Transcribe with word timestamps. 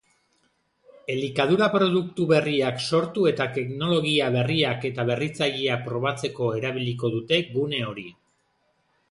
Elikadura-produktu 1.15 2.25
berriak 2.31 2.81
sortu 2.85 3.27
eta 3.33 3.47
teknologia 3.59 4.31
berriak 4.37 4.89
eta 4.91 5.07
berritzaileak 5.11 5.85
probatzeko 5.91 6.51
erabiliko 6.63 7.13
dute 7.19 7.41
gune 7.53 7.85
hori. 7.93 8.09